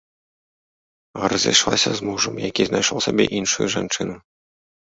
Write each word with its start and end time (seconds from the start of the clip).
Разышлася 1.33 1.91
з 2.01 2.09
мужам, 2.09 2.35
які 2.47 2.63
знайшоў 2.73 2.97
сабе 3.09 3.23
іншую 3.43 3.65
жанчыну. 3.77 4.15